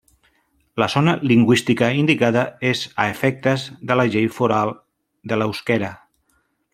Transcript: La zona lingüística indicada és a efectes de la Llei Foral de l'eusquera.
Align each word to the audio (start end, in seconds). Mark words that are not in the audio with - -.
La 0.83 0.87
zona 0.93 1.13
lingüística 1.31 1.89
indicada 1.97 2.45
és 2.71 2.81
a 3.05 3.07
efectes 3.13 3.67
de 3.91 4.01
la 4.01 4.09
Llei 4.15 4.29
Foral 4.39 4.73
de 5.33 5.39
l'eusquera. 5.43 5.93